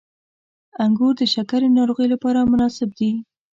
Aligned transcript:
•انګور 0.83 1.13
د 1.17 1.21
شکرې 1.33 1.67
ناروغۍ 1.77 2.07
لپاره 2.13 2.49
مناسب 2.51 2.89
دي. 2.99 3.11